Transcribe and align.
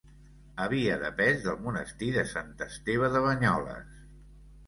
Havia 0.63 0.95
depès 1.01 1.43
del 1.47 1.59
Monestir 1.65 2.09
de 2.17 2.23
Sant 2.31 2.49
Esteve 2.67 3.13
de 3.17 3.21
Banyoles. 3.27 4.03